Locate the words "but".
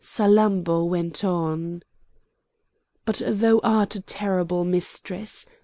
3.05-3.21